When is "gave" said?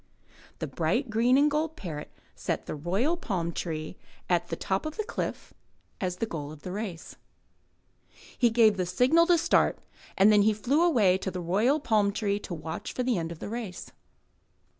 8.49-8.77